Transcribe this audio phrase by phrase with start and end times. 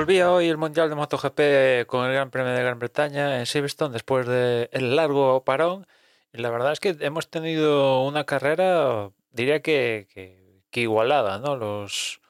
[0.00, 3.92] Volvía hoy el Mundial de MotoGP con el Gran Premio de Gran Bretaña en Silverstone
[3.92, 5.86] después del largo parón.
[6.32, 10.08] Y la verdad es que hemos tenido una carrera, diría que,
[10.70, 11.54] que, igualada, ¿no?
[11.54, 12.22] Los,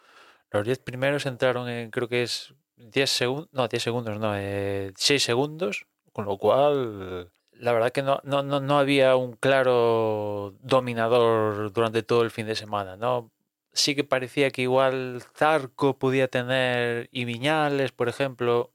[0.51, 4.43] los 10 primeros entraron en, creo que es 10 segundos, no, 10 segundos, no, 6
[4.43, 10.57] eh, segundos, con lo cual la verdad que no, no, no, no había un claro
[10.61, 13.31] dominador durante todo el fin de semana, ¿no?
[13.73, 18.73] Sí que parecía que igual Zarco podía tener y Viñales, por ejemplo,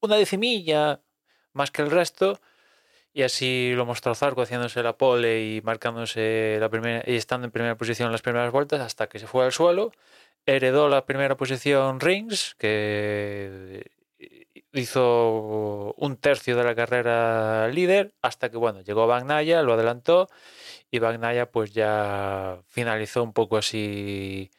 [0.00, 1.02] una decimilla
[1.52, 2.40] más que el resto.
[3.12, 7.50] Y así lo mostró Zarco haciéndose la pole y marcándose la primera y estando en
[7.50, 9.92] primera posición en las primeras vueltas hasta que se fue al suelo.
[10.44, 13.90] Heredó la primera posición Rings, que
[14.72, 20.28] hizo un tercio de la carrera líder, hasta que bueno, llegó Bagnaya, lo adelantó
[20.90, 24.50] y Bagnaya pues ya finalizó un poco así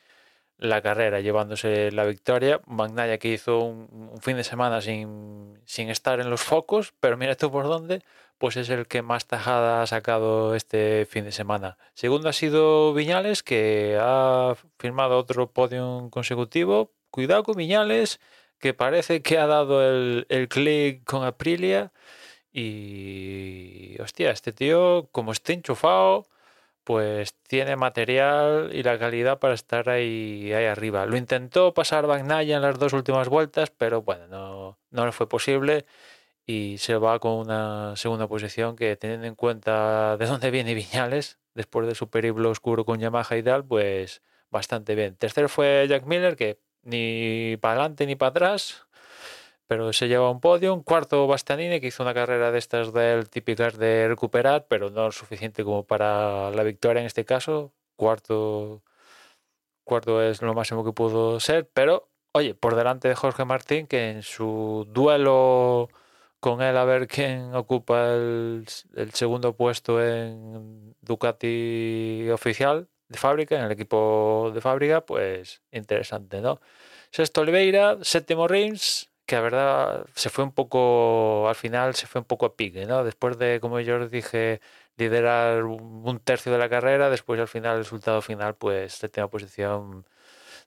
[0.57, 2.61] la carrera llevándose la victoria.
[2.65, 7.35] Bagnaya que hizo un, fin de semana sin, sin, estar en los focos, pero mira
[7.35, 8.01] tú por dónde,
[8.37, 11.77] pues es el que más tajada ha sacado este fin de semana.
[11.93, 16.91] Segundo ha sido Viñales, que ha firmado otro podium consecutivo.
[17.11, 18.19] Cuidado con Viñales,
[18.59, 21.91] que parece que ha dado el, el clic con Aprilia
[22.51, 26.27] y, hostia, este tío, como esté enchufado,
[26.83, 31.05] pues tiene material y la calidad para estar ahí, ahí arriba.
[31.05, 35.29] Lo intentó pasar Bagnaya en las dos últimas vueltas, pero bueno, no, no le fue
[35.29, 35.85] posible
[36.45, 41.39] y se va con una segunda posición que teniendo en cuenta de dónde viene Viñales,
[41.53, 45.15] después de su periplo oscuro con Yamaha y tal, pues bastante bien.
[45.17, 48.87] Tercero fue Jack Miller, que ni para adelante ni para atrás,
[49.67, 50.81] pero se lleva un podio.
[50.83, 55.63] Cuarto, Bastianini, que hizo una carrera de estas del típicas de recuperar, pero no suficiente
[55.63, 57.73] como para la victoria en este caso.
[57.97, 58.83] Cuarto,
[59.83, 64.11] cuarto es lo máximo que pudo ser, pero oye, por delante de Jorge Martín, que
[64.11, 65.89] en su duelo
[66.39, 68.65] con él a ver quién ocupa el
[69.13, 76.59] segundo puesto en Ducati oficial de fábrica, en el equipo de fábrica, pues interesante, ¿no?
[77.11, 82.21] Sexto Oliveira, séptimo Reims, que la verdad se fue un poco, al final se fue
[82.21, 83.03] un poco a pique, ¿no?
[83.03, 84.61] Después de, como yo os dije,
[84.97, 90.05] liderar un tercio de la carrera, después al final, el resultado final, pues séptima posición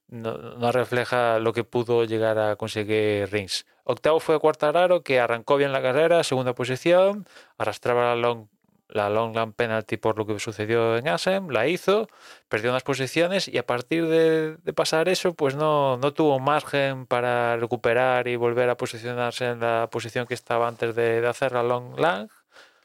[0.08, 3.66] no, no, refleja lo que pudo llegar a conseguir Rings.
[3.84, 7.26] Octavo fue Cuartararo, que arrancó bien la carrera, segunda posición,
[7.58, 8.48] arrastraba la long
[8.92, 12.08] la long lamp penalty por lo que sucedió en Assen, la hizo,
[12.48, 17.56] perdió unas posiciones y a partir de, pasar eso, pues no, no, tuvo margen para
[17.56, 21.98] recuperar y volver a posicionarse en la posición que estaba antes de, hacer la long
[21.98, 22.28] lang,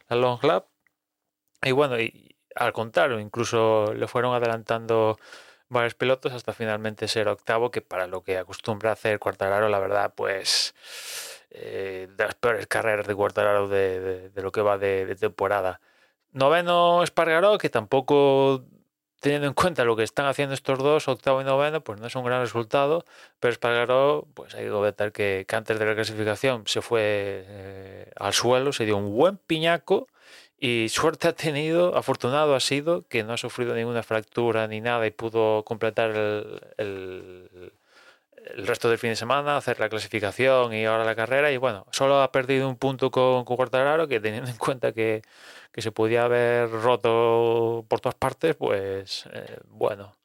[0.09, 0.67] la long lap.
[1.63, 5.17] Y bueno, y, al contrario, incluso le fueron adelantando
[5.69, 10.13] varios pilotos hasta finalmente ser octavo, que para lo que acostumbra hacer Cuartararo, la verdad,
[10.15, 10.75] pues
[11.51, 15.81] eh, de las peores carreras de Cuartararo de, de, lo que va de temporada.
[16.35, 18.65] Noveno Espargaró, que tampoco
[19.21, 22.15] teniendo en cuenta lo que están haciendo estos dos, octavo y noveno, pues no es
[22.15, 23.05] un gran resultado,
[23.39, 27.01] pero Espargaró, pues hay que comentar que, antes de la clasificación se fue
[27.47, 30.07] eh, al suelo, se dio un buen piñaco
[30.59, 35.07] y suerte ha tenido, afortunado ha sido, que no ha sufrido ninguna fractura ni nada
[35.07, 37.71] y pudo completar el,
[38.57, 42.21] resto del fin de semana, hacer la clasificación y ahora la carrera y bueno, solo
[42.21, 43.57] ha perdido un punto con, con
[44.07, 45.21] que teniendo en cuenta que
[45.75, 50.15] que se podía haber roto por todas partes, pues eh, bueno.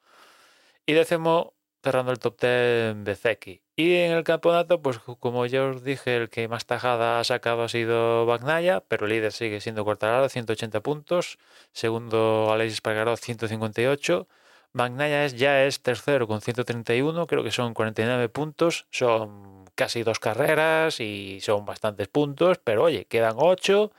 [0.87, 3.61] Y décimo, cerrando el top 10, Bezeki.
[3.75, 7.65] Y en el campeonato, pues como ya os dije, el que más tajada ha sacado
[7.65, 11.39] ha sido Bagnaya, pero el líder sigue siendo Quartararo, 180 puntos.
[11.73, 14.29] Segundo, Alexis Pargaró, 158.
[14.73, 18.87] Bagnaya es, ya es tercero con 131, creo que son 49 puntos.
[18.91, 23.91] Son casi dos carreras y son bastantes puntos, pero oye, quedan 8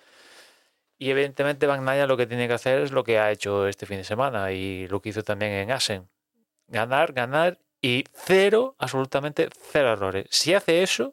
[1.02, 3.98] y evidentemente Bagnaia lo que tiene que hacer es lo que ha hecho este fin
[3.98, 6.08] de semana y lo que hizo también en Asen.
[6.68, 10.28] Ganar, ganar y cero, absolutamente cero errores.
[10.30, 11.10] Si hace eso,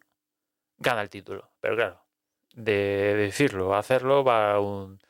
[0.77, 1.51] gana el título.
[1.61, 2.05] Pero claro,
[2.53, 5.01] de decirlo, hacerlo va un,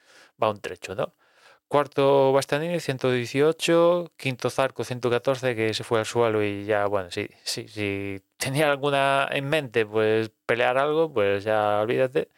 [0.41, 1.13] va un trecho, ¿no?
[1.69, 4.13] Cuarto Bastanini, 118.
[4.17, 8.71] Quinto Zarco, 114, que se fue al suelo y ya, bueno, si, si, si tenía
[8.71, 12.31] alguna en mente, pues pelear algo, pues ya olvídate.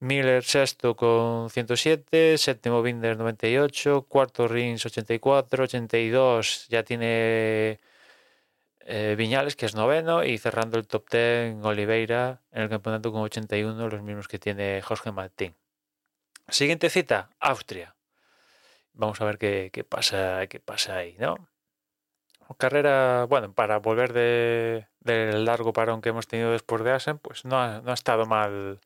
[0.00, 7.80] Miller sexto con 107, séptimo Binder 98, cuarto Rins 84, 82 ya tiene
[8.80, 13.22] eh, Viñales que es noveno y cerrando el top 10 Oliveira en el campeonato con
[13.22, 15.54] 81, los mismos que tiene Jorge Martín.
[16.48, 17.94] Siguiente cita, Austria.
[18.94, 21.36] Vamos a ver qué, pasa, qué pasa ahí, ¿no?
[22.58, 27.82] Carrera, bueno, para volver del largo parón que hemos tenido después de Asen, pues no
[27.82, 28.80] no ha estado mal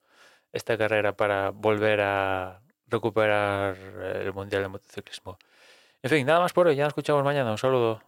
[0.53, 5.39] esta carrera para volver a recuperar el Mundial de Motociclismo.
[6.03, 6.77] En fin, nada más por hoy.
[6.77, 7.51] Ya nos escuchamos mañana.
[7.53, 8.08] Un saludo.